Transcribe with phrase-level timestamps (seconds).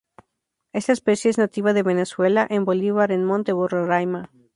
[0.73, 4.31] Esta especie es nativa de Venezuela en Bolívar en Monte Roraima.